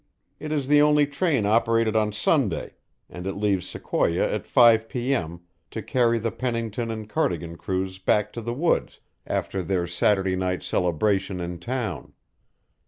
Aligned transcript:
It 0.39 0.51
is 0.51 0.67
the 0.67 0.81
only 0.81 1.05
train 1.05 1.45
operated 1.45 1.95
on 1.95 2.11
Sunday, 2.11 2.73
and 3.07 3.27
it 3.27 3.33
leaves 3.35 3.67
Sequoia 3.69 4.27
at 4.33 4.47
five 4.47 4.89
p.m. 4.89 5.41
to 5.69 5.83
carry 5.83 6.17
the 6.17 6.31
Pennington 6.31 6.89
and 6.89 7.07
Cardigan 7.07 7.55
crews 7.55 7.99
back 7.99 8.33
to 8.33 8.41
the 8.41 8.51
woods 8.55 8.99
after 9.27 9.61
their 9.61 9.85
Saturday 9.85 10.35
night 10.35 10.63
celebration 10.63 11.39
in 11.39 11.59
town. 11.59 12.13